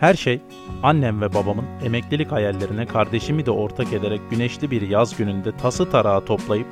Her 0.00 0.14
şey 0.14 0.40
annem 0.82 1.20
ve 1.20 1.34
babamın 1.34 1.64
emeklilik 1.84 2.32
hayallerine 2.32 2.86
kardeşimi 2.86 3.46
de 3.46 3.50
ortak 3.50 3.92
ederek 3.92 4.20
güneşli 4.30 4.70
bir 4.70 4.82
yaz 4.82 5.16
gününde 5.16 5.56
tası 5.56 5.90
tarağı 5.90 6.24
toplayıp 6.24 6.66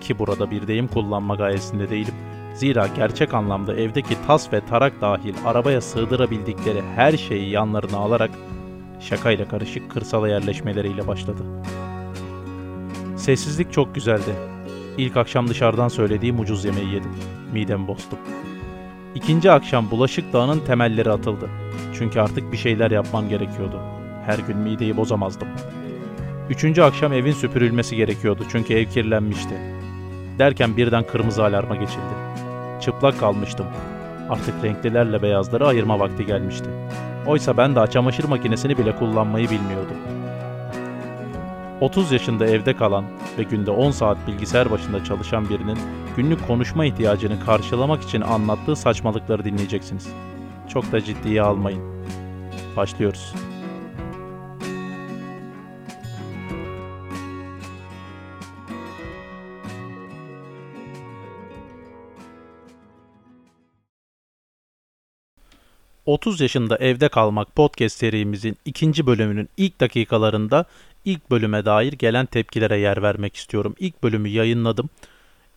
ki 0.00 0.18
burada 0.18 0.50
bir 0.50 0.66
deyim 0.66 0.88
kullanma 0.88 1.34
gayesinde 1.34 1.90
değilim. 1.90 2.14
Zira 2.54 2.86
gerçek 2.96 3.34
anlamda 3.34 3.74
evdeki 3.74 4.26
tas 4.26 4.52
ve 4.52 4.60
tarak 4.60 5.00
dahil 5.00 5.34
arabaya 5.44 5.80
sığdırabildikleri 5.80 6.82
her 6.96 7.12
şeyi 7.12 7.50
yanlarına 7.50 7.96
alarak 7.96 8.30
şakayla 9.00 9.48
karışık 9.48 9.90
kırsala 9.90 10.28
yerleşmeleriyle 10.28 11.06
başladı. 11.06 11.42
Sessizlik 13.16 13.72
çok 13.72 13.94
güzeldi. 13.94 14.34
İlk 14.98 15.16
akşam 15.16 15.48
dışarıdan 15.48 15.88
söylediğim 15.88 16.40
ucuz 16.40 16.64
yemeği 16.64 16.94
yedim. 16.94 17.10
Midem 17.52 17.88
bozdu. 17.88 18.16
İkinci 19.14 19.50
akşam 19.50 19.90
bulaşık 19.90 20.32
dağının 20.32 20.60
temelleri 20.60 21.10
atıldı. 21.10 21.50
Çünkü 21.98 22.20
artık 22.20 22.52
bir 22.52 22.56
şeyler 22.56 22.90
yapmam 22.90 23.28
gerekiyordu. 23.28 23.80
Her 24.26 24.38
gün 24.38 24.56
mideyi 24.56 24.96
bozamazdım. 24.96 25.48
Üçüncü 26.50 26.82
akşam 26.82 27.12
evin 27.12 27.32
süpürülmesi 27.32 27.96
gerekiyordu 27.96 28.42
çünkü 28.52 28.74
ev 28.74 28.84
kirlenmişti. 28.84 29.54
Derken 30.38 30.76
birden 30.76 31.06
kırmızı 31.06 31.44
alarma 31.44 31.76
geçildi. 31.76 32.14
Çıplak 32.80 33.20
kalmıştım. 33.20 33.66
Artık 34.30 34.64
renklilerle 34.64 35.22
beyazları 35.22 35.66
ayırma 35.66 35.98
vakti 35.98 36.26
gelmişti. 36.26 36.70
Oysa 37.26 37.56
ben 37.56 37.74
daha 37.74 37.86
çamaşır 37.86 38.24
makinesini 38.24 38.78
bile 38.78 38.96
kullanmayı 38.96 39.50
bilmiyordum. 39.50 39.96
30 41.80 42.12
yaşında 42.12 42.46
evde 42.46 42.76
kalan 42.76 43.04
ve 43.38 43.42
günde 43.42 43.70
10 43.70 43.90
saat 43.90 44.26
bilgisayar 44.26 44.70
başında 44.70 45.04
çalışan 45.04 45.48
birinin 45.48 45.78
günlük 46.16 46.46
konuşma 46.46 46.84
ihtiyacını 46.84 47.40
karşılamak 47.40 48.02
için 48.02 48.20
anlattığı 48.20 48.76
saçmalıkları 48.76 49.44
dinleyeceksiniz. 49.44 50.08
Çok 50.76 50.92
da 50.92 51.04
ciddiye 51.04 51.42
almayın. 51.42 51.82
Başlıyoruz. 52.76 53.32
...30 66.06 66.42
yaşında 66.42 66.76
evde 66.76 67.08
kalmak 67.08 67.54
podcast 67.54 67.96
serimizin 67.98 68.56
ikinci 68.64 69.06
bölümünün 69.06 69.48
ilk 69.56 69.80
dakikalarında 69.80 70.64
ilk 71.04 71.30
bölüme 71.30 71.64
dair 71.64 71.92
gelen 71.92 72.26
tepkilere 72.26 72.78
yer 72.78 73.02
vermek 73.02 73.36
istiyorum. 73.36 73.74
İlk 73.78 74.02
bölümü 74.02 74.28
yayınladım. 74.28 74.90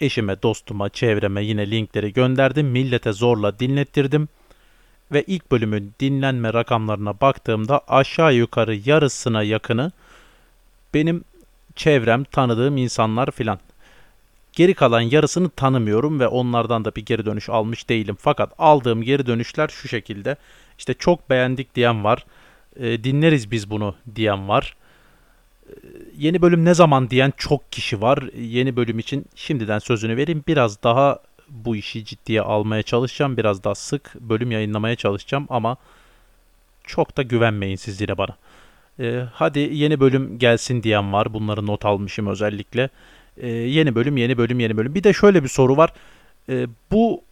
Eşime, 0.02 0.42
dostuma, 0.42 0.90
çevreme 0.90 1.46
yine 1.46 1.72
linkleri 1.72 2.14
gönderdim. 2.14 2.68
Millete 2.68 3.12
zorla 3.12 3.60
dinlettirdim. 3.60 4.30
Ve 5.12 5.24
ilk 5.28 5.52
bölümün 5.52 5.94
dinlenme 6.00 6.54
rakamlarına 6.54 7.22
baktığımda 7.22 7.82
aşağı 7.88 8.34
yukarı 8.34 8.76
yarısına 8.76 9.44
yakını 9.44 9.92
benim 10.94 11.24
çevrem, 11.76 12.24
tanıdığım 12.24 12.78
insanlar 12.78 13.32
filan. 13.32 13.60
Geri 14.54 14.74
kalan 14.74 15.02
yarısını 15.02 15.50
tanımıyorum 15.50 16.20
ve 16.20 16.28
onlardan 16.28 16.86
da 16.86 16.96
bir 16.96 17.06
geri 17.06 17.26
dönüş 17.26 17.50
almış 17.50 17.90
değilim. 17.90 18.18
Fakat 18.20 18.54
aldığım 18.58 19.02
geri 19.02 19.26
dönüşler 19.26 19.68
şu 19.68 19.88
şekilde. 19.88 20.36
İşte 20.78 20.94
çok 20.94 21.30
beğendik 21.30 21.76
diyen 21.76 22.04
var. 22.04 22.26
E, 22.80 23.04
dinleriz 23.04 23.52
biz 23.52 23.70
bunu 23.70 23.96
diyen 24.16 24.48
var 24.48 24.76
yeni 26.18 26.42
bölüm 26.42 26.66
ne 26.66 26.74
zaman 26.74 27.10
diyen 27.10 27.34
çok 27.38 27.72
kişi 27.72 28.02
var. 28.02 28.30
Yeni 28.38 28.76
bölüm 28.76 29.00
için 29.00 29.26
şimdiden 29.36 29.80
sözünü 29.80 30.18
vereyim. 30.18 30.44
Biraz 30.48 30.84
daha 30.84 31.20
bu 31.52 31.76
işi 31.76 32.06
ciddiye 32.06 32.42
almaya 32.42 32.84
çalışacağım. 32.84 33.38
Biraz 33.38 33.64
daha 33.64 33.76
sık 33.76 34.16
bölüm 34.16 34.52
yayınlamaya 34.52 34.96
çalışacağım 34.96 35.46
ama 35.50 35.78
çok 36.84 37.18
da 37.18 37.22
güvenmeyin 37.24 37.76
siz 37.76 38.02
yine 38.02 38.18
bana. 38.18 38.38
Ee, 39.00 39.24
hadi 39.34 39.60
yeni 39.60 40.00
bölüm 40.00 40.40
gelsin 40.40 40.84
diyen 40.84 41.14
var. 41.14 41.34
Bunları 41.34 41.66
not 41.66 41.86
almışım 41.86 42.28
özellikle. 42.28 42.90
Ee, 43.38 43.48
yeni 43.48 43.96
bölüm, 43.96 44.18
yeni 44.18 44.38
bölüm, 44.38 44.60
yeni 44.60 44.78
bölüm. 44.78 44.96
Bir 44.96 45.04
de 45.04 45.14
şöyle 45.14 45.44
bir 45.44 45.50
soru 45.50 45.78
var. 45.78 45.94
Ee, 46.50 46.68
bu 46.92 47.24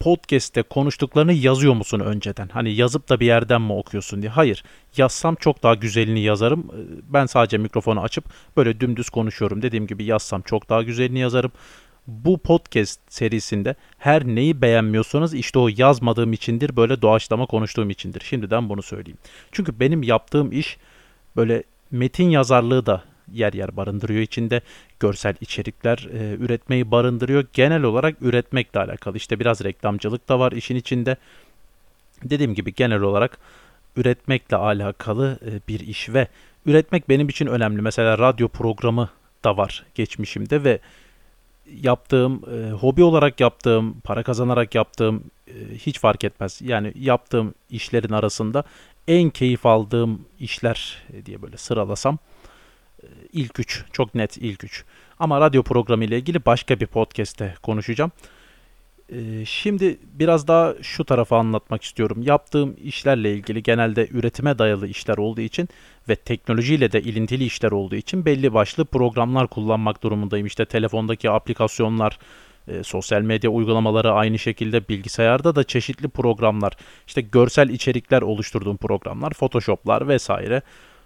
podcast'te 0.00 0.62
konuştuklarını 0.62 1.32
yazıyor 1.32 1.74
musun 1.74 2.00
önceden? 2.00 2.48
Hani 2.48 2.72
yazıp 2.72 3.08
da 3.08 3.20
bir 3.20 3.26
yerden 3.26 3.62
mi 3.62 3.72
okuyorsun 3.72 4.22
diye. 4.22 4.30
Hayır. 4.30 4.64
Yazsam 4.96 5.34
çok 5.34 5.62
daha 5.62 5.74
güzelini 5.74 6.20
yazarım. 6.20 6.60
Ee, 6.60 6.78
ben 7.08 7.26
sadece 7.26 7.58
mikrofonu 7.58 8.00
açıp 8.00 8.24
böyle 8.56 8.80
dümdüz 8.80 9.10
konuşuyorum. 9.10 9.62
Dediğim 9.62 9.86
gibi 9.86 10.04
yazsam 10.04 10.42
çok 10.42 10.68
daha 10.68 10.82
güzelini 10.82 11.18
yazarım. 11.18 11.52
Bu 12.06 12.38
podcast 12.38 13.00
serisinde 13.08 13.74
her 13.98 14.24
neyi 14.24 14.62
beğenmiyorsanız 14.62 15.34
işte 15.34 15.58
o 15.58 15.68
yazmadığım 15.76 16.32
içindir, 16.32 16.76
böyle 16.76 17.02
doğaçlama 17.02 17.46
konuştuğum 17.46 17.90
içindir. 17.90 18.20
Şimdiden 18.20 18.68
bunu 18.68 18.82
söyleyeyim. 18.82 19.18
Çünkü 19.52 19.80
benim 19.80 20.02
yaptığım 20.02 20.52
iş 20.52 20.78
böyle 21.36 21.62
metin 21.90 22.30
yazarlığı 22.30 22.86
da 22.86 23.04
yer 23.32 23.52
yer 23.52 23.76
barındırıyor 23.76 24.20
içinde. 24.20 24.60
Görsel 25.00 25.34
içerikler 25.40 26.08
e, 26.12 26.34
üretmeyi 26.34 26.90
barındırıyor. 26.90 27.44
Genel 27.52 27.82
olarak 27.82 28.16
üretmekle 28.20 28.80
alakalı. 28.80 29.16
İşte 29.16 29.40
biraz 29.40 29.64
reklamcılık 29.64 30.28
da 30.28 30.38
var 30.38 30.52
işin 30.52 30.76
içinde. 30.76 31.16
Dediğim 32.24 32.54
gibi 32.54 32.74
genel 32.74 33.00
olarak 33.00 33.38
üretmekle 33.96 34.56
alakalı 34.56 35.38
e, 35.46 35.68
bir 35.68 35.80
iş 35.80 36.08
ve 36.08 36.28
üretmek 36.66 37.08
benim 37.08 37.28
için 37.28 37.46
önemli. 37.46 37.82
Mesela 37.82 38.18
radyo 38.18 38.48
programı 38.48 39.08
da 39.44 39.56
var 39.56 39.84
geçmişimde 39.94 40.64
ve 40.64 40.78
yaptığım, 41.72 42.42
e, 42.50 42.70
hobi 42.70 43.02
olarak 43.02 43.40
yaptığım, 43.40 44.00
para 44.00 44.22
kazanarak 44.22 44.74
yaptığım 44.74 45.24
e, 45.48 45.52
hiç 45.74 46.00
fark 46.00 46.24
etmez. 46.24 46.60
Yani 46.64 46.92
yaptığım 46.96 47.54
işlerin 47.70 48.12
arasında 48.12 48.64
en 49.08 49.30
keyif 49.30 49.66
aldığım 49.66 50.24
işler 50.38 51.02
diye 51.26 51.42
böyle 51.42 51.56
sıralasam 51.56 52.18
ilk 53.32 53.60
üç. 53.60 53.84
Çok 53.92 54.14
net 54.14 54.36
ilk 54.36 54.64
üç. 54.64 54.84
Ama 55.18 55.40
radyo 55.40 55.62
programı 55.62 56.04
ile 56.04 56.18
ilgili 56.18 56.44
başka 56.44 56.80
bir 56.80 56.86
podcast'te 56.86 57.54
konuşacağım. 57.62 58.12
Ee, 59.12 59.44
şimdi 59.44 59.98
biraz 60.12 60.48
daha 60.48 60.74
şu 60.82 61.04
tarafı 61.04 61.36
anlatmak 61.36 61.82
istiyorum. 61.82 62.22
Yaptığım 62.22 62.76
işlerle 62.82 63.34
ilgili 63.34 63.62
genelde 63.62 64.08
üretime 64.10 64.58
dayalı 64.58 64.88
işler 64.88 65.16
olduğu 65.16 65.40
için 65.40 65.68
ve 66.08 66.16
teknolojiyle 66.16 66.92
de 66.92 67.02
ilintili 67.02 67.44
işler 67.44 67.70
olduğu 67.70 67.96
için 67.96 68.24
belli 68.24 68.54
başlı 68.54 68.84
programlar 68.84 69.46
kullanmak 69.46 70.02
durumundayım. 70.02 70.46
İşte 70.46 70.64
telefondaki 70.64 71.30
aplikasyonlar, 71.30 72.18
e, 72.68 72.82
sosyal 72.82 73.22
medya 73.22 73.50
uygulamaları 73.50 74.12
aynı 74.12 74.38
şekilde 74.38 74.88
bilgisayarda 74.88 75.54
da 75.54 75.64
çeşitli 75.64 76.08
programlar, 76.08 76.72
işte 77.06 77.20
görsel 77.20 77.68
içerikler 77.68 78.22
oluşturduğum 78.22 78.76
programlar, 78.76 79.32
Photoshop'lar 79.32 80.08
vesaire. 80.08 80.62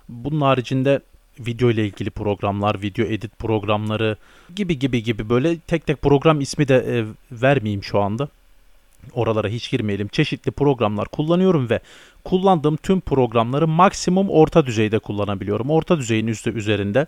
Bunun 0.09 0.41
haricinde 0.41 1.01
video 1.47 1.71
ile 1.71 1.87
ilgili 1.87 2.11
programlar, 2.11 2.83
video 2.83 3.07
edit 3.07 3.39
programları 3.39 4.17
gibi 4.57 4.79
gibi 4.79 5.03
gibi 5.03 5.29
böyle 5.29 5.59
tek 5.59 5.87
tek 5.87 6.03
program 6.03 6.41
ismi 6.41 6.69
de 6.69 6.77
e, 6.77 7.05
vermeyeyim 7.43 7.85
şu 7.85 8.01
anda. 8.01 8.29
Oralara 9.13 9.49
hiç 9.49 9.71
girmeyelim. 9.71 10.09
Çeşitli 10.09 10.51
programlar 10.51 11.09
kullanıyorum 11.09 11.71
ve 11.71 11.81
kullandığım 12.25 12.77
tüm 12.77 13.01
programları 13.01 13.69
maksimum 13.69 14.31
orta 14.31 14.67
düzeyde 14.67 14.99
kullanabiliyorum. 14.99 15.71
Orta 15.71 15.99
düzeyin 15.99 16.27
üstü 16.27 16.51
üzerinde 16.51 17.07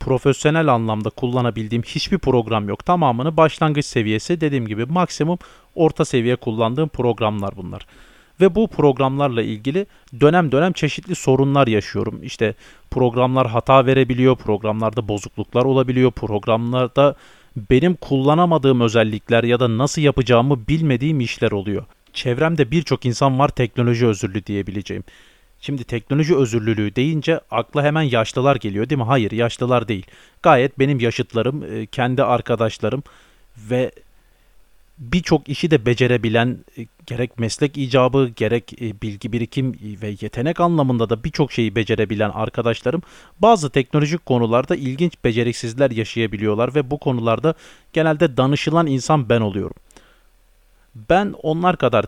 profesyonel 0.00 0.68
anlamda 0.68 1.10
kullanabildiğim 1.10 1.82
hiçbir 1.82 2.18
program 2.18 2.68
yok. 2.68 2.86
Tamamını 2.86 3.36
başlangıç 3.36 3.86
seviyesi 3.86 4.40
dediğim 4.40 4.66
gibi 4.68 4.84
maksimum 4.86 5.38
orta 5.74 6.04
seviye 6.04 6.36
kullandığım 6.36 6.88
programlar 6.88 7.56
bunlar 7.56 7.86
ve 8.42 8.54
bu 8.54 8.68
programlarla 8.68 9.42
ilgili 9.42 9.86
dönem 10.20 10.52
dönem 10.52 10.72
çeşitli 10.72 11.14
sorunlar 11.14 11.66
yaşıyorum. 11.66 12.22
İşte 12.22 12.54
programlar 12.90 13.46
hata 13.46 13.86
verebiliyor, 13.86 14.36
programlarda 14.36 15.08
bozukluklar 15.08 15.64
olabiliyor, 15.64 16.10
programlarda 16.10 17.16
benim 17.70 17.94
kullanamadığım 17.94 18.80
özellikler 18.80 19.44
ya 19.44 19.60
da 19.60 19.78
nasıl 19.78 20.02
yapacağımı 20.02 20.68
bilmediğim 20.68 21.20
işler 21.20 21.52
oluyor. 21.52 21.84
Çevremde 22.12 22.70
birçok 22.70 23.06
insan 23.06 23.38
var 23.38 23.48
teknoloji 23.48 24.06
özürlü 24.06 24.46
diyebileceğim. 24.46 25.04
Şimdi 25.60 25.84
teknoloji 25.84 26.36
özürlülüğü 26.36 26.96
deyince 26.96 27.40
akla 27.50 27.82
hemen 27.82 28.02
yaşlılar 28.02 28.56
geliyor 28.56 28.88
değil 28.88 28.98
mi? 28.98 29.04
Hayır 29.04 29.30
yaşlılar 29.30 29.88
değil. 29.88 30.06
Gayet 30.42 30.78
benim 30.78 31.00
yaşıtlarım, 31.00 31.86
kendi 31.86 32.22
arkadaşlarım 32.22 33.02
ve 33.70 33.92
birçok 34.98 35.48
işi 35.48 35.70
de 35.70 35.86
becerebilen 35.86 36.58
e, 36.78 36.86
gerek 37.06 37.38
meslek 37.38 37.78
icabı 37.78 38.30
gerek 38.36 38.82
e, 38.82 39.00
bilgi 39.02 39.32
birikim 39.32 39.78
ve 40.02 40.08
yetenek 40.20 40.60
anlamında 40.60 41.10
da 41.10 41.24
birçok 41.24 41.52
şeyi 41.52 41.76
becerebilen 41.76 42.30
arkadaşlarım 42.30 43.02
bazı 43.40 43.70
teknolojik 43.70 44.26
konularda 44.26 44.76
ilginç 44.76 45.14
beceriksizler 45.24 45.90
yaşayabiliyorlar 45.90 46.74
ve 46.74 46.90
bu 46.90 46.98
konularda 46.98 47.54
genelde 47.92 48.36
danışılan 48.36 48.86
insan 48.86 49.28
ben 49.28 49.40
oluyorum. 49.40 49.76
Ben 51.10 51.34
onlar 51.42 51.76
kadar 51.76 52.04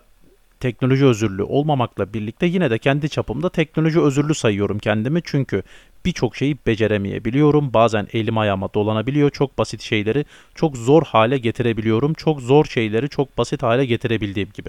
teknoloji 0.60 1.06
özürlü 1.06 1.42
olmamakla 1.42 2.12
birlikte 2.12 2.46
yine 2.46 2.70
de 2.70 2.78
kendi 2.78 3.08
çapımda 3.08 3.48
teknoloji 3.48 4.00
özürlü 4.00 4.34
sayıyorum 4.34 4.78
kendimi. 4.78 5.20
Çünkü 5.24 5.62
birçok 6.06 6.36
şeyi 6.36 6.56
beceremeyebiliyorum. 6.66 7.74
Bazen 7.74 8.08
elim 8.12 8.38
ayağıma 8.38 8.74
dolanabiliyor. 8.74 9.30
Çok 9.30 9.58
basit 9.58 9.82
şeyleri 9.82 10.24
çok 10.54 10.76
zor 10.76 11.02
hale 11.02 11.38
getirebiliyorum. 11.38 12.14
Çok 12.14 12.40
zor 12.40 12.64
şeyleri 12.64 13.08
çok 13.08 13.38
basit 13.38 13.62
hale 13.62 13.86
getirebildiğim 13.86 14.48
gibi. 14.54 14.68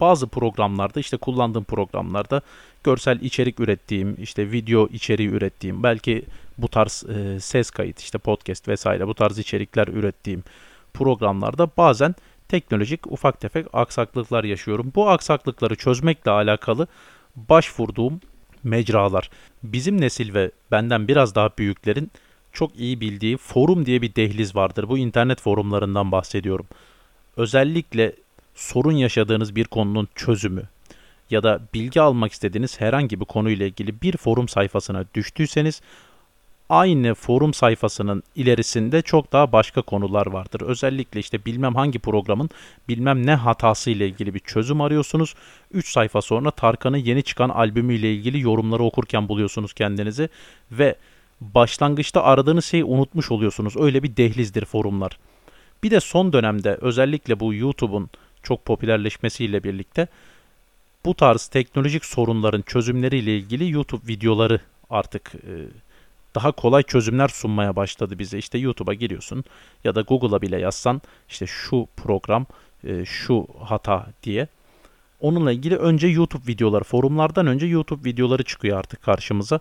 bazı 0.00 0.26
programlarda 0.26 1.00
işte 1.00 1.16
kullandığım 1.16 1.64
programlarda 1.64 2.42
görsel 2.84 3.20
içerik 3.20 3.60
ürettiğim, 3.60 4.16
işte 4.22 4.52
video 4.52 4.88
içeriği 4.88 5.28
ürettiğim, 5.28 5.82
belki 5.82 6.24
bu 6.58 6.68
tarz 6.68 7.04
e, 7.04 7.40
ses 7.40 7.70
kayıt, 7.70 8.00
işte 8.00 8.18
podcast 8.18 8.68
vesaire 8.68 9.06
bu 9.06 9.14
tarz 9.14 9.38
içerikler 9.38 9.88
ürettiğim 9.88 10.44
programlarda 10.94 11.68
bazen 11.76 12.14
teknolojik 12.48 13.12
ufak 13.12 13.40
tefek 13.40 13.66
aksaklıklar 13.72 14.44
yaşıyorum. 14.44 14.92
Bu 14.94 15.10
aksaklıkları 15.10 15.74
çözmekle 15.76 16.30
alakalı 16.30 16.86
başvurduğum 17.36 18.20
mecralar. 18.64 19.30
Bizim 19.62 20.00
nesil 20.00 20.34
ve 20.34 20.50
benden 20.70 21.08
biraz 21.08 21.34
daha 21.34 21.50
büyüklerin 21.58 22.10
çok 22.52 22.76
iyi 22.78 23.00
bildiği 23.00 23.36
forum 23.36 23.86
diye 23.86 24.02
bir 24.02 24.14
dehliz 24.14 24.56
vardır. 24.56 24.88
Bu 24.88 24.98
internet 24.98 25.40
forumlarından 25.40 26.12
bahsediyorum. 26.12 26.66
Özellikle 27.36 28.12
sorun 28.54 28.92
yaşadığınız 28.92 29.56
bir 29.56 29.64
konunun 29.64 30.08
çözümü 30.14 30.62
ya 31.30 31.42
da 31.42 31.60
bilgi 31.74 32.00
almak 32.00 32.32
istediğiniz 32.32 32.80
herhangi 32.80 33.20
bir 33.20 33.24
konuyla 33.24 33.66
ilgili 33.66 34.02
bir 34.02 34.16
forum 34.16 34.48
sayfasına 34.48 35.04
düştüyseniz 35.14 35.80
aynı 36.72 37.14
forum 37.14 37.54
sayfasının 37.54 38.22
ilerisinde 38.36 39.02
çok 39.02 39.32
daha 39.32 39.52
başka 39.52 39.82
konular 39.82 40.26
vardır. 40.26 40.60
Özellikle 40.60 41.20
işte 41.20 41.44
bilmem 41.44 41.74
hangi 41.74 41.98
programın 41.98 42.50
bilmem 42.88 43.26
ne 43.26 43.34
hatası 43.34 43.90
ile 43.90 44.08
ilgili 44.08 44.34
bir 44.34 44.38
çözüm 44.38 44.80
arıyorsunuz. 44.80 45.34
3 45.72 45.92
sayfa 45.92 46.22
sonra 46.22 46.50
Tarkan'ın 46.50 46.96
yeni 46.96 47.22
çıkan 47.22 47.48
albümü 47.48 47.94
ile 47.94 48.14
ilgili 48.14 48.40
yorumları 48.40 48.82
okurken 48.82 49.28
buluyorsunuz 49.28 49.72
kendinizi 49.72 50.28
ve 50.70 50.96
başlangıçta 51.40 52.22
aradığınız 52.22 52.64
şeyi 52.64 52.84
unutmuş 52.84 53.30
oluyorsunuz. 53.30 53.76
Öyle 53.76 54.02
bir 54.02 54.16
dehlizdir 54.16 54.64
forumlar. 54.64 55.18
Bir 55.82 55.90
de 55.90 56.00
son 56.00 56.32
dönemde 56.32 56.78
özellikle 56.80 57.40
bu 57.40 57.54
YouTube'un 57.54 58.10
çok 58.42 58.64
popülerleşmesiyle 58.64 59.64
birlikte 59.64 60.06
bu 61.04 61.14
tarz 61.14 61.46
teknolojik 61.46 62.04
sorunların 62.04 62.62
çözümleriyle 62.62 63.36
ilgili 63.36 63.70
YouTube 63.70 64.06
videoları 64.06 64.60
artık 64.90 65.34
e, 65.34 65.52
daha 66.34 66.52
kolay 66.52 66.82
çözümler 66.82 67.28
sunmaya 67.28 67.76
başladı 67.76 68.18
bize. 68.18 68.38
İşte 68.38 68.58
YouTube'a 68.58 68.94
giriyorsun 68.94 69.44
ya 69.84 69.94
da 69.94 70.00
Google'a 70.00 70.42
bile 70.42 70.60
yazsan 70.60 71.02
işte 71.28 71.46
şu 71.46 71.86
program 71.96 72.46
e, 72.84 73.04
şu 73.04 73.46
hata 73.60 74.06
diye. 74.22 74.48
Onunla 75.20 75.52
ilgili 75.52 75.76
önce 75.76 76.06
YouTube 76.06 76.46
videoları, 76.46 76.84
forumlardan 76.84 77.46
önce 77.46 77.66
YouTube 77.66 78.10
videoları 78.10 78.42
çıkıyor 78.42 78.78
artık 78.78 79.02
karşımıza. 79.02 79.60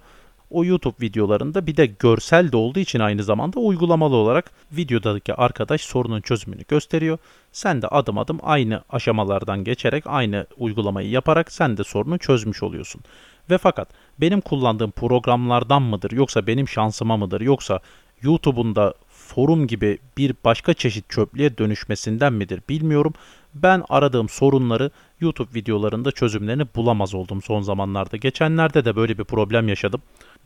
O 0.49 0.65
YouTube 0.65 0.95
videolarında 1.01 1.67
bir 1.67 1.77
de 1.77 1.85
görsel 1.85 2.51
de 2.51 2.57
olduğu 2.57 2.79
için 2.79 2.99
aynı 2.99 3.23
zamanda 3.23 3.59
uygulamalı 3.59 4.15
olarak 4.15 4.51
videodaki 4.71 5.33
arkadaş 5.33 5.81
sorunun 5.81 6.21
çözümünü 6.21 6.61
gösteriyor. 6.67 7.17
Sen 7.51 7.81
de 7.81 7.87
adım 7.87 8.17
adım 8.17 8.39
aynı 8.43 8.83
aşamalardan 8.89 9.63
geçerek 9.63 10.03
aynı 10.07 10.47
uygulamayı 10.57 11.09
yaparak 11.09 11.51
sen 11.51 11.77
de 11.77 11.83
sorunu 11.83 12.17
çözmüş 12.17 12.63
oluyorsun. 12.63 13.01
Ve 13.49 13.57
fakat 13.57 13.89
benim 14.21 14.41
kullandığım 14.41 14.91
programlardan 14.91 15.81
mıdır 15.81 16.11
yoksa 16.11 16.47
benim 16.47 16.67
şansıma 16.67 17.17
mıdır 17.17 17.41
yoksa 17.41 17.79
YouTube'un 18.21 18.75
da 18.75 18.93
forum 19.09 19.67
gibi 19.67 19.97
bir 20.17 20.35
başka 20.45 20.73
çeşit 20.73 21.09
çöplüğe 21.09 21.57
dönüşmesinden 21.57 22.33
midir 22.33 22.61
bilmiyorum. 22.69 23.13
Ben 23.53 23.83
aradığım 23.89 24.29
sorunları 24.29 24.91
YouTube 25.19 25.53
videolarında 25.55 26.11
çözümlerini 26.11 26.65
bulamaz 26.75 27.13
oldum 27.13 27.41
son 27.41 27.61
zamanlarda. 27.61 28.17
Geçenlerde 28.17 28.85
de 28.85 28.95
böyle 28.95 29.17
bir 29.17 29.23
problem 29.23 29.67
yaşadım. 29.67 30.01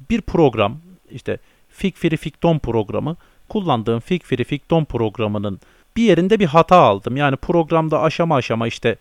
Bir 0.09 0.21
program 0.21 0.77
işte 1.11 1.37
Figfiri 1.69 2.17
Figdom 2.17 2.59
programı 2.59 3.15
kullandığım 3.49 3.99
Figfiri 3.99 4.43
Figdom 4.43 4.85
programının 4.85 5.59
bir 5.97 6.03
yerinde 6.03 6.39
bir 6.39 6.45
hata 6.45 6.77
aldım. 6.77 7.17
Yani 7.17 7.35
programda 7.35 8.01
aşama 8.01 8.35
aşama 8.35 8.67
işte 8.67 8.95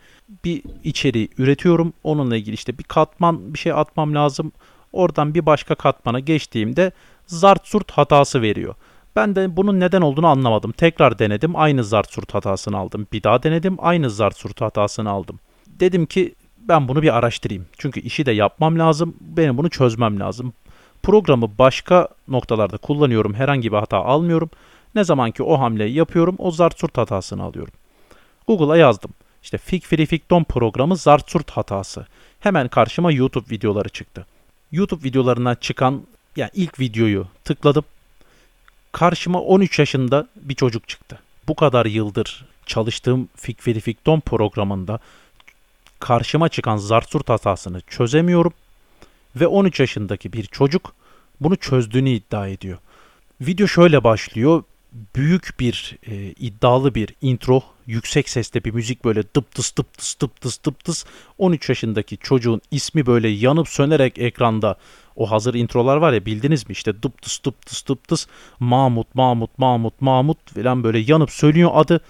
bir 0.44 0.62
içeriği 0.84 1.28
üretiyorum. 1.38 1.92
Onunla 2.04 2.36
ilgili 2.36 2.54
işte 2.54 2.78
bir 2.78 2.84
katman 2.84 3.54
bir 3.54 3.58
şey 3.58 3.72
atmam 3.72 4.14
lazım. 4.14 4.52
Oradan 4.92 5.34
bir 5.34 5.46
başka 5.46 5.74
katmana 5.74 6.20
geçtiğimde 6.20 6.92
zart 7.26 7.66
surt 7.68 7.90
hatası 7.90 8.42
veriyor. 8.42 8.74
Ben 9.16 9.36
de 9.36 9.56
bunun 9.56 9.80
neden 9.80 10.00
olduğunu 10.00 10.26
anlamadım. 10.26 10.72
Tekrar 10.72 11.18
denedim. 11.18 11.56
Aynı 11.56 11.84
zart 11.84 12.12
surt 12.12 12.34
hatasını 12.34 12.76
aldım. 12.76 13.06
Bir 13.12 13.22
daha 13.22 13.42
denedim. 13.42 13.76
Aynı 13.78 14.10
zart 14.10 14.36
surt 14.36 14.60
hatasını 14.60 15.10
aldım. 15.10 15.40
Dedim 15.66 16.06
ki 16.06 16.34
ben 16.58 16.88
bunu 16.88 17.02
bir 17.02 17.16
araştırayım. 17.16 17.66
Çünkü 17.78 18.00
işi 18.00 18.26
de 18.26 18.32
yapmam 18.32 18.78
lazım. 18.78 19.16
Benim 19.20 19.58
bunu 19.58 19.70
çözmem 19.70 20.20
lazım. 20.20 20.52
Programı 21.02 21.50
başka 21.58 22.08
noktalarda 22.28 22.76
kullanıyorum. 22.76 23.34
Herhangi 23.34 23.72
bir 23.72 23.76
hata 23.76 23.98
almıyorum. 23.98 24.50
Ne 24.94 25.04
zaman 25.04 25.30
ki 25.30 25.42
o 25.42 25.60
hamleyi 25.60 25.94
yapıyorum 25.94 26.34
o 26.38 26.50
zartsurt 26.50 26.98
hatasını 26.98 27.42
alıyorum. 27.42 27.72
Google'a 28.46 28.76
yazdım. 28.76 29.10
İşte 29.42 29.58
Figfrificdom 29.58 30.44
programı 30.44 30.96
zartsurt 30.96 31.50
hatası. 31.50 32.06
Hemen 32.40 32.68
karşıma 32.68 33.12
YouTube 33.12 33.50
videoları 33.50 33.88
çıktı. 33.88 34.26
YouTube 34.72 35.04
videolarına 35.04 35.54
çıkan 35.54 36.02
yani 36.36 36.50
ilk 36.54 36.80
videoyu 36.80 37.26
tıkladım. 37.44 37.84
Karşıma 38.92 39.40
13 39.40 39.78
yaşında 39.78 40.28
bir 40.36 40.54
çocuk 40.54 40.88
çıktı. 40.88 41.18
Bu 41.48 41.54
kadar 41.54 41.86
yıldır 41.86 42.46
çalıştığım 42.66 43.28
Figfrificdom 43.36 44.20
programında 44.20 44.98
karşıma 45.98 46.48
çıkan 46.48 46.76
zartsurt 46.76 47.28
hatasını 47.28 47.80
çözemiyorum 47.80 48.52
ve 49.36 49.46
13 49.46 49.80
yaşındaki 49.80 50.32
bir 50.32 50.44
çocuk 50.44 50.94
bunu 51.40 51.56
çözdüğünü 51.56 52.10
iddia 52.10 52.48
ediyor. 52.48 52.78
Video 53.40 53.66
şöyle 53.66 54.04
başlıyor 54.04 54.62
büyük 55.16 55.60
bir 55.60 55.98
e, 56.06 56.14
iddialı 56.16 56.94
bir 56.94 57.08
intro, 57.22 57.62
yüksek 57.86 58.28
sesle 58.28 58.64
bir 58.64 58.74
müzik 58.74 59.04
böyle 59.04 59.22
dıp 59.22 59.54
tıs 59.54 59.76
dıp 59.76 59.98
tıs 59.98 60.20
dıp 60.20 60.40
tıs 60.40 60.64
dıp 60.64 60.84
tıs. 60.84 61.04
13 61.38 61.68
yaşındaki 61.68 62.16
çocuğun 62.16 62.60
ismi 62.70 63.06
böyle 63.06 63.28
yanıp 63.28 63.68
sönerek 63.68 64.18
ekranda 64.18 64.76
o 65.16 65.30
hazır 65.30 65.54
introlar 65.54 65.96
var 65.96 66.12
ya 66.12 66.26
bildiniz 66.26 66.68
mi 66.68 66.72
işte 66.72 67.02
dıp 67.02 67.22
tıs 67.22 67.44
dıp 67.44 67.66
tıs 67.66 67.86
dıp 67.86 68.08
tıs 68.08 68.26
Mahmut 68.60 69.14
Mahmut 69.14 69.58
Mahmut 69.58 70.00
Mahmut 70.00 70.54
falan 70.54 70.84
böyle 70.84 70.98
yanıp 70.98 71.30
sönüyor 71.30 71.70
adı. 71.74 72.00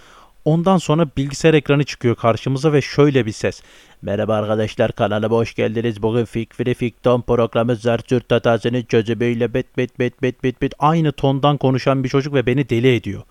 Ondan 0.44 0.78
sonra 0.78 1.08
bilgisayar 1.16 1.54
ekranı 1.54 1.84
çıkıyor 1.84 2.16
karşımıza 2.16 2.72
ve 2.72 2.82
şöyle 2.82 3.26
bir 3.26 3.32
ses. 3.32 3.62
Merhaba 4.04 4.34
arkadaşlar 4.34 4.92
kanalıma 4.92 5.36
hoş 5.36 5.54
geldiniz. 5.54 6.02
Bugün 6.02 6.24
Fikfiri 6.24 6.74
Fikton 6.74 7.20
programı 7.20 7.76
Zertürt 7.76 8.32
hatasının 8.32 8.82
çözümüyle 8.82 9.54
bit 9.54 9.78
bit 9.78 9.98
bit 9.98 10.22
bit 10.22 10.42
bit 10.42 10.62
bit 10.62 10.74
aynı 10.78 11.12
tondan 11.12 11.56
konuşan 11.56 12.04
bir 12.04 12.08
çocuk 12.08 12.34
ve 12.34 12.46
beni 12.46 12.68
deli 12.68 12.94
ediyor. 12.94 13.22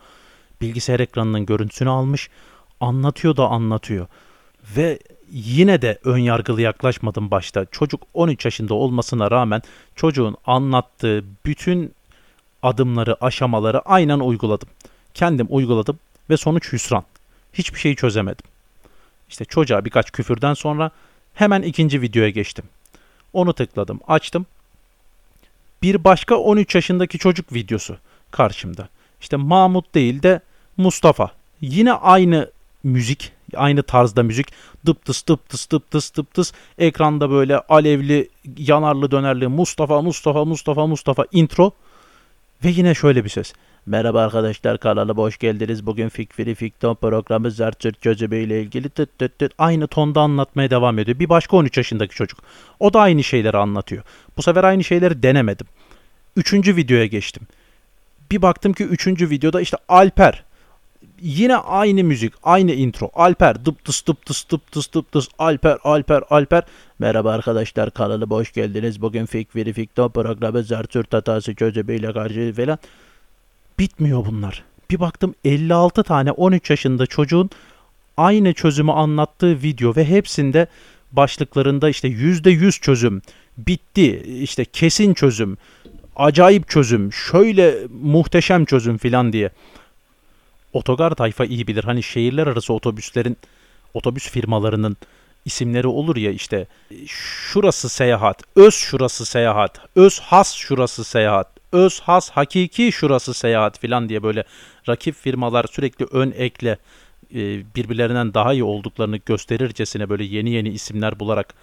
Bilgisayar 0.61 0.99
ekranının 0.99 1.45
görüntüsünü 1.45 1.89
almış, 1.89 2.29
anlatıyor 2.79 3.37
da 3.37 3.47
anlatıyor. 3.47 4.07
Ve 4.77 4.99
yine 5.31 5.81
de 5.81 5.99
ön 6.03 6.17
yargılı 6.17 6.61
yaklaşmadım 6.61 7.31
başta. 7.31 7.65
Çocuk 7.71 8.01
13 8.13 8.45
yaşında 8.45 8.73
olmasına 8.73 9.31
rağmen 9.31 9.61
çocuğun 9.95 10.37
anlattığı 10.45 11.23
bütün 11.45 11.93
adımları, 12.63 13.23
aşamaları 13.25 13.79
aynen 13.79 14.19
uyguladım. 14.19 14.69
Kendim 15.13 15.47
uyguladım 15.49 15.99
ve 16.29 16.37
sonuç 16.37 16.73
hüsran. 16.73 17.03
Hiçbir 17.53 17.79
şeyi 17.79 17.95
çözemedim. 17.95 18.52
İşte 19.33 19.45
çocuğa 19.45 19.85
birkaç 19.85 20.11
küfürden 20.11 20.53
sonra 20.53 20.91
hemen 21.33 21.61
ikinci 21.61 22.01
videoya 22.01 22.29
geçtim. 22.29 22.65
Onu 23.33 23.53
tıkladım, 23.53 23.99
açtım. 24.07 24.45
Bir 25.83 26.03
başka 26.03 26.35
13 26.35 26.75
yaşındaki 26.75 27.17
çocuk 27.17 27.53
videosu 27.53 27.97
karşımda. 28.31 28.89
İşte 29.21 29.37
Mahmut 29.37 29.95
değil 29.95 30.23
de 30.23 30.39
Mustafa. 30.77 31.31
Yine 31.61 31.93
aynı 31.93 32.51
müzik, 32.83 33.31
aynı 33.55 33.83
tarzda 33.83 34.23
müzik. 34.23 34.47
Dıp 34.85 35.05
tıs 35.05 35.27
dıp 35.27 35.49
tıs 35.49 35.69
dıp 35.69 35.91
tıs 35.91 36.13
dıp 36.15 36.33
tıs. 36.33 36.51
Ekranda 36.77 37.29
böyle 37.29 37.59
alevli, 37.59 38.29
yanarlı 38.57 39.11
dönerli 39.11 39.47
Mustafa, 39.47 40.01
Mustafa, 40.01 40.45
Mustafa, 40.45 40.87
Mustafa 40.87 41.25
intro. 41.31 41.71
Ve 42.63 42.69
yine 42.69 42.95
şöyle 42.95 43.23
bir 43.23 43.29
ses. 43.29 43.53
Merhaba 43.85 44.21
arkadaşlar 44.21 44.77
kanalıma 44.77 45.23
hoş 45.23 45.37
geldiniz. 45.37 45.85
Bugün 45.85 46.09
Fikfiri 46.09 46.55
Fikton 46.55 46.95
programı 46.95 47.51
Zertürt 47.51 48.01
çözümü 48.01 48.37
ile 48.37 48.61
ilgili 48.61 48.89
tıt 48.89 49.19
tıt 49.19 49.39
tıt 49.39 49.53
aynı 49.57 49.87
tonda 49.87 50.21
anlatmaya 50.21 50.69
devam 50.69 50.99
ediyor. 50.99 51.19
Bir 51.19 51.29
başka 51.29 51.57
13 51.57 51.77
yaşındaki 51.77 52.15
çocuk. 52.15 52.39
O 52.79 52.93
da 52.93 52.99
aynı 53.01 53.23
şeyleri 53.23 53.57
anlatıyor. 53.57 54.03
Bu 54.37 54.41
sefer 54.41 54.63
aynı 54.63 54.83
şeyleri 54.83 55.23
denemedim. 55.23 55.67
Üçüncü 56.35 56.75
videoya 56.75 57.05
geçtim. 57.05 57.43
Bir 58.31 58.41
baktım 58.41 58.73
ki 58.73 58.83
üçüncü 58.83 59.29
videoda 59.29 59.61
işte 59.61 59.77
Alper. 59.87 60.43
Yine 61.21 61.55
aynı 61.55 62.03
müzik, 62.03 62.33
aynı 62.43 62.71
intro. 62.71 63.09
Alper 63.13 63.65
dıp 63.65 63.85
tıs 63.85 64.05
dıp 64.05 64.25
tıs 64.25 64.49
dıp 64.49 64.71
tıs 64.71 64.93
dıp 64.93 65.11
tıs. 65.11 65.27
Alper, 65.39 65.77
Alper, 65.83 66.23
Alper. 66.29 66.63
Merhaba 66.99 67.31
arkadaşlar 67.31 67.91
kanalıma 67.91 68.35
hoş 68.35 68.53
geldiniz. 68.53 69.01
Bugün 69.01 69.25
Fikfiri 69.25 69.73
Fikton 69.73 70.09
programı 70.09 70.63
Zertürt 70.63 71.13
hatası 71.13 71.55
çözümü 71.55 72.13
karşı 72.13 72.53
falan. 72.55 72.77
Bitmiyor 73.79 74.25
bunlar. 74.25 74.63
Bir 74.91 74.99
baktım 74.99 75.35
56 75.45 76.03
tane 76.03 76.31
13 76.31 76.69
yaşında 76.69 77.05
çocuğun 77.05 77.49
aynı 78.17 78.53
çözümü 78.53 78.91
anlattığı 78.91 79.61
video 79.61 79.95
ve 79.95 80.05
hepsinde 80.05 80.67
başlıklarında 81.11 81.89
işte 81.89 82.07
%100 82.07 82.81
çözüm, 82.81 83.21
bitti, 83.57 84.23
işte 84.41 84.65
kesin 84.65 85.13
çözüm, 85.13 85.57
acayip 86.15 86.69
çözüm, 86.69 87.13
şöyle 87.13 87.75
muhteşem 88.01 88.65
çözüm 88.65 88.97
filan 88.97 89.33
diye. 89.33 89.49
Otogar 90.73 91.15
tayfa 91.15 91.45
iyi 91.45 91.67
bilir. 91.67 91.83
Hani 91.83 92.03
şehirler 92.03 92.47
arası 92.47 92.73
otobüslerin, 92.73 93.37
otobüs 93.93 94.29
firmalarının 94.29 94.97
isimleri 95.45 95.87
olur 95.87 96.15
ya 96.15 96.31
işte 96.31 96.67
şurası 97.07 97.89
seyahat, 97.89 98.41
öz 98.55 98.73
şurası 98.73 99.25
seyahat, 99.25 99.79
öz 99.95 100.19
has 100.19 100.53
şurası 100.53 101.03
seyahat, 101.03 101.52
öz 101.73 101.99
has 101.99 102.29
hakiki 102.29 102.91
şurası 102.91 103.33
seyahat 103.33 103.79
filan 103.79 104.09
diye 104.09 104.23
böyle 104.23 104.43
rakip 104.89 105.15
firmalar 105.15 105.65
sürekli 105.71 106.05
ön 106.11 106.33
ekle 106.37 106.77
e, 107.35 107.39
birbirlerinden 107.75 108.33
daha 108.33 108.53
iyi 108.53 108.63
olduklarını 108.63 109.17
gösterircesine 109.17 110.09
böyle 110.09 110.23
yeni 110.23 110.49
yeni 110.49 110.69
isimler 110.69 111.19
bularak 111.19 111.53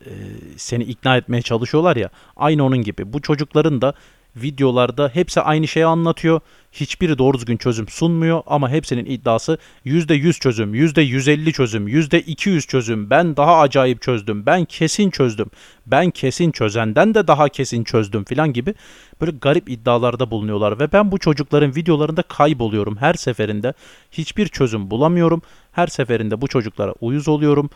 e, 0.00 0.10
seni 0.56 0.84
ikna 0.84 1.16
etmeye 1.16 1.42
çalışıyorlar 1.42 1.96
ya. 1.96 2.10
Aynı 2.36 2.64
onun 2.64 2.82
gibi. 2.82 3.12
Bu 3.12 3.22
çocukların 3.22 3.80
da 3.82 3.94
videolarda 4.36 5.10
hepsi 5.14 5.40
aynı 5.40 5.68
şeyi 5.68 5.86
anlatıyor. 5.86 6.40
Hiçbiri 6.72 7.18
doğru 7.18 7.38
düzgün 7.38 7.56
çözüm 7.56 7.88
sunmuyor 7.88 8.42
ama 8.46 8.70
hepsinin 8.70 9.04
iddiası 9.04 9.58
%100 9.86 10.40
çözüm, 10.40 10.74
%150 10.74 11.52
çözüm, 11.52 11.88
%200 11.88 12.66
çözüm. 12.66 13.10
Ben 13.10 13.36
daha 13.36 13.58
acayip 13.58 14.02
çözdüm. 14.02 14.46
Ben 14.46 14.64
kesin 14.64 15.10
çözdüm. 15.10 15.50
Ben 15.86 16.10
kesin 16.10 16.50
çözenden 16.50 17.14
de 17.14 17.26
daha 17.26 17.48
kesin 17.48 17.84
çözdüm 17.84 18.24
filan 18.24 18.52
gibi 18.52 18.74
böyle 19.20 19.32
garip 19.40 19.70
iddialarda 19.70 20.30
bulunuyorlar 20.30 20.78
ve 20.78 20.92
ben 20.92 21.12
bu 21.12 21.18
çocukların 21.18 21.76
videolarında 21.76 22.22
kayboluyorum 22.22 22.96
her 22.96 23.14
seferinde. 23.14 23.74
Hiçbir 24.12 24.48
çözüm 24.48 24.90
bulamıyorum. 24.90 25.42
Her 25.72 25.86
seferinde 25.86 26.40
bu 26.40 26.48
çocuklara 26.48 26.94
uyuz 27.00 27.28
oluyorum. 27.28 27.70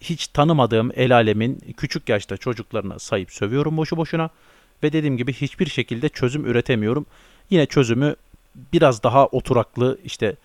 Hiç 0.00 0.26
tanımadığım 0.26 0.90
el 0.94 1.14
alemin 1.14 1.58
küçük 1.76 2.08
yaşta 2.08 2.36
çocuklarına 2.36 2.98
sayıp 2.98 3.32
sövüyorum 3.32 3.76
boşu 3.76 3.96
boşuna. 3.96 4.30
Ve 4.84 4.92
dediğim 4.92 5.16
gibi 5.16 5.32
hiçbir 5.32 5.66
şekilde 5.66 6.08
çözüm 6.08 6.46
üretemiyorum. 6.46 7.06
Yine 7.50 7.66
çözümü 7.66 8.16
biraz 8.72 9.02
daha 9.02 9.26
oturaklı 9.26 9.98
işte 10.04 10.36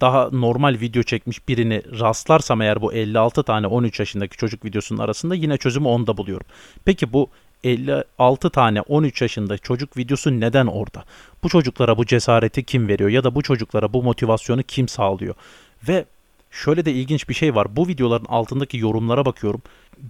daha 0.00 0.30
normal 0.32 0.80
video 0.80 1.02
çekmiş 1.02 1.48
birini 1.48 1.82
rastlarsam 2.00 2.62
eğer 2.62 2.82
bu 2.82 2.92
56 2.92 3.42
tane 3.42 3.66
13 3.66 4.00
yaşındaki 4.00 4.36
çocuk 4.36 4.64
videosunun 4.64 4.98
arasında 4.98 5.34
yine 5.34 5.56
çözümü 5.56 5.88
onda 5.88 6.16
buluyorum. 6.16 6.46
Peki 6.84 7.12
bu 7.12 7.28
56 7.64 8.50
tane 8.50 8.80
13 8.80 9.22
yaşında 9.22 9.58
çocuk 9.58 9.96
videosu 9.96 10.40
neden 10.40 10.66
orada? 10.66 11.04
Bu 11.42 11.48
çocuklara 11.48 11.98
bu 11.98 12.06
cesareti 12.06 12.64
kim 12.64 12.88
veriyor 12.88 13.10
ya 13.10 13.24
da 13.24 13.34
bu 13.34 13.42
çocuklara 13.42 13.92
bu 13.92 14.02
motivasyonu 14.02 14.62
kim 14.62 14.88
sağlıyor? 14.88 15.34
Ve 15.88 16.04
şöyle 16.50 16.84
de 16.84 16.92
ilginç 16.92 17.28
bir 17.28 17.34
şey 17.34 17.54
var. 17.54 17.76
Bu 17.76 17.88
videoların 17.88 18.26
altındaki 18.28 18.78
yorumlara 18.78 19.24
bakıyorum. 19.24 19.62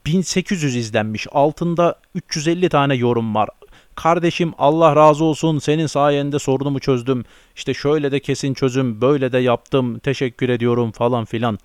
1800 0.07 0.76
izlenmiş. 0.76 1.26
Altında 1.33 1.95
350 2.14 2.69
tane 2.69 2.95
yorum 2.95 3.35
var. 3.35 3.49
Kardeşim 3.95 4.52
Allah 4.59 4.97
razı 4.97 5.25
olsun 5.25 5.59
senin 5.59 5.87
sayende 5.87 6.38
sorunumu 6.38 6.81
çözdüm. 6.81 7.25
İşte 7.57 7.75
şöyle 7.75 8.12
de 8.12 8.21
kesin 8.21 8.55
çözüm, 8.55 9.00
böyle 9.00 9.33
de 9.33 9.38
yaptım. 9.38 9.99
Teşekkür 9.99 10.49
ediyorum 10.49 10.93
falan 10.93 11.25
filan. 11.25 11.59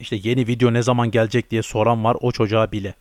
İşte 0.00 0.18
yeni 0.22 0.46
video 0.46 0.72
ne 0.72 0.82
zaman 0.82 1.10
gelecek 1.10 1.50
diye 1.50 1.62
soran 1.62 2.04
var 2.04 2.16
o 2.20 2.32
çocuğa 2.32 2.72
bile. 2.72 2.94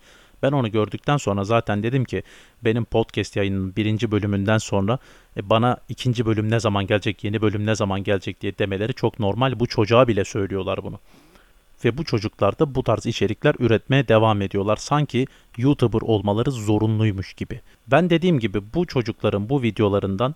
Ben 0.43 0.51
onu 0.51 0.72
gördükten 0.72 1.17
sonra 1.17 1.43
zaten 1.43 1.84
dedim 1.84 2.05
ki 2.05 2.24
benim 2.63 2.86
podcast 2.86 3.36
yayının 3.36 3.75
birinci 3.75 4.12
bölümünden 4.12 4.58
sonra 4.58 5.00
e, 5.38 5.50
bana 5.50 5.77
ikinci 5.89 6.25
bölüm 6.25 6.51
ne 6.51 6.60
zaman 6.60 6.88
gelecek, 6.88 7.24
yeni 7.24 7.41
bölüm 7.41 7.65
ne 7.65 7.75
zaman 7.75 8.03
gelecek 8.03 8.41
diye 8.41 8.58
demeleri 8.58 8.93
çok 8.93 9.19
normal. 9.19 9.60
Bu 9.60 9.67
çocuğa 9.67 10.08
bile 10.08 10.25
söylüyorlar 10.25 10.84
bunu 10.84 11.00
ve 11.86 11.98
bu 11.98 12.03
çocuklar 12.03 12.59
da 12.59 12.75
bu 12.75 12.83
tarz 12.83 13.05
içerikler 13.05 13.55
üretmeye 13.59 14.07
devam 14.07 14.41
ediyorlar. 14.41 14.75
Sanki 14.75 15.27
YouTuber 15.57 16.01
olmaları 16.01 16.51
zorunluymuş 16.51 17.33
gibi. 17.33 17.62
Ben 17.88 18.09
dediğim 18.09 18.39
gibi 18.39 18.62
bu 18.74 18.86
çocukların 18.86 19.50
bu 19.50 19.62
videolarından 19.62 20.36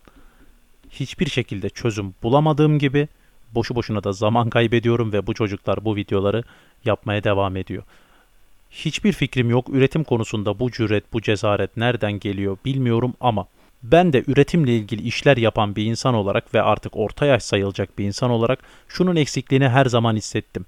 hiçbir 0.89 1.29
şekilde 1.29 1.69
çözüm 1.69 2.13
bulamadığım 2.23 2.79
gibi 2.79 3.07
boşu 3.55 3.75
boşuna 3.75 4.03
da 4.03 4.12
zaman 4.12 4.50
kaybediyorum 4.50 5.13
ve 5.13 5.27
bu 5.27 5.33
çocuklar 5.33 5.85
bu 5.85 5.95
videoları 5.95 6.43
yapmaya 6.85 7.23
devam 7.23 7.57
ediyor. 7.57 7.83
Hiçbir 8.71 9.12
fikrim 9.12 9.50
yok 9.50 9.69
üretim 9.69 10.03
konusunda 10.03 10.59
bu 10.59 10.71
cüret, 10.71 11.13
bu 11.13 11.21
cesaret 11.21 11.77
nereden 11.77 12.12
geliyor 12.12 12.57
bilmiyorum 12.65 13.13
ama 13.19 13.47
ben 13.83 14.13
de 14.13 14.23
üretimle 14.27 14.75
ilgili 14.75 15.01
işler 15.01 15.38
yapan 15.38 15.75
bir 15.75 15.85
insan 15.85 16.13
olarak 16.13 16.53
ve 16.53 16.62
artık 16.62 16.97
orta 16.97 17.25
yaş 17.25 17.43
sayılacak 17.43 17.97
bir 17.97 18.05
insan 18.05 18.29
olarak 18.29 18.59
şunun 18.88 19.15
eksikliğini 19.15 19.69
her 19.69 19.85
zaman 19.85 20.15
hissettim. 20.15 20.65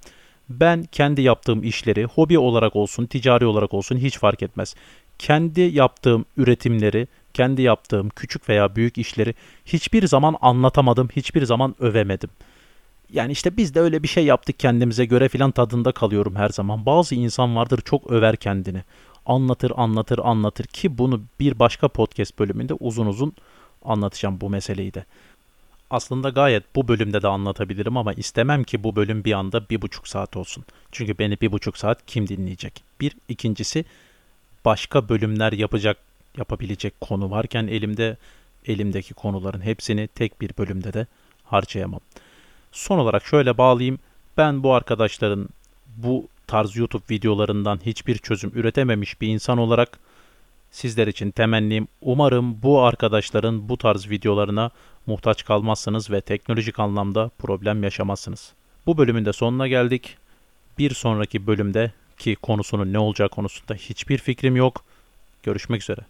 Ben 0.50 0.84
kendi 0.84 1.22
yaptığım 1.22 1.64
işleri 1.64 2.04
hobi 2.04 2.40
olarak 2.40 2.76
olsun, 2.76 3.06
ticari 3.06 3.46
olarak 3.46 3.74
olsun 3.74 3.98
hiç 3.98 4.18
fark 4.18 4.44
etmez. 4.44 4.76
Kendi 5.20 5.62
yaptığım 5.62 6.26
üretimleri, 6.38 7.08
kendi 7.34 7.62
yaptığım 7.62 8.10
küçük 8.10 8.50
veya 8.50 8.76
büyük 8.76 8.98
işleri 8.98 9.34
hiçbir 9.66 10.08
zaman 10.08 10.36
anlatamadım, 10.42 11.10
hiçbir 11.16 11.46
zaman 11.46 11.76
övemedim. 11.80 12.30
Yani 13.14 13.32
işte 13.32 13.58
biz 13.58 13.76
de 13.76 13.80
öyle 13.80 14.04
bir 14.04 14.08
şey 14.08 14.26
yaptık 14.26 14.60
kendimize 14.60 15.06
göre 15.06 15.30
filan 15.30 15.52
tadında 15.52 15.92
kalıyorum 15.92 16.36
her 16.36 16.50
zaman. 16.50 16.86
Bazı 16.86 17.16
insan 17.16 17.56
vardır 17.56 17.82
çok 17.86 18.12
över 18.12 18.36
kendini. 18.36 18.84
Anlatır, 19.26 19.72
anlatır, 19.76 20.20
anlatır 20.24 20.66
ki 20.66 20.98
bunu 20.98 21.22
bir 21.40 21.60
başka 21.60 21.88
podcast 21.88 22.40
bölümünde 22.40 22.74
uzun 22.74 23.06
uzun 23.06 23.34
anlatacağım 23.86 24.42
bu 24.42 24.50
meseleyi 24.50 24.94
de. 24.94 25.06
Aslında 25.90 26.30
gayet 26.30 26.64
bu 26.76 26.88
bölümde 26.88 27.22
de 27.22 27.28
anlatabilirim 27.28 27.98
ama 27.98 28.14
istemem 28.14 28.64
ki 28.64 28.84
bu 28.84 28.96
bölüm 28.96 29.24
bir 29.24 29.34
anda 29.34 29.70
bir 29.70 29.82
buçuk 29.82 30.08
saat 30.08 30.38
olsun. 30.38 30.66
Çünkü 30.92 31.18
beni 31.18 31.42
bir 31.42 31.52
buçuk 31.52 31.78
saat 31.78 32.06
kim 32.06 32.28
dinleyecek? 32.28 32.84
Bir, 33.02 33.16
ikincisi 33.30 33.86
başka 34.66 35.10
bölümler 35.10 35.52
yapacak, 35.52 35.98
yapabilecek 36.38 37.02
konu 37.02 37.32
varken 37.32 37.68
elimde 37.68 38.18
elimdeki 38.66 39.14
konuların 39.14 39.62
hepsini 39.62 40.08
tek 40.08 40.42
bir 40.42 40.52
bölümde 40.58 40.94
de 40.94 41.08
harcayamam. 41.44 42.00
Son 42.72 43.00
olarak 43.00 43.26
şöyle 43.26 43.58
bağlayayım. 43.58 44.00
Ben 44.38 44.64
bu 44.64 44.74
arkadaşların 44.74 45.50
bu 45.98 46.28
tarz 46.48 46.76
YouTube 46.76 47.04
videolarından 47.10 47.80
hiçbir 47.86 48.18
çözüm 48.18 48.52
üretememiş 48.56 49.22
bir 49.22 49.28
insan 49.28 49.58
olarak 49.58 50.00
sizler 50.72 51.08
için 51.08 51.32
temennim 51.32 51.88
umarım 52.02 52.62
bu 52.62 52.82
arkadaşların 52.82 53.70
bu 53.70 53.78
tarz 53.78 54.10
videolarına 54.10 54.72
muhtaç 55.08 55.46
kalmazsınız 55.46 56.12
ve 56.12 56.22
teknolojik 56.22 56.80
anlamda 56.80 57.32
problem 57.38 57.84
yaşamazsınız. 57.84 58.54
Bu 58.86 58.98
bölümün 58.98 59.26
de 59.26 59.34
sonuna 59.34 59.68
geldik. 59.68 60.18
Bir 60.78 60.94
sonraki 60.94 61.48
bölümde 61.48 61.92
ki 62.18 62.36
konusunun 62.36 62.94
ne 62.94 63.00
olacağı 63.00 63.30
konusunda 63.30 63.74
hiçbir 63.74 64.18
fikrim 64.18 64.56
yok. 64.56 64.84
Görüşmek 65.44 65.82
üzere. 65.82 66.02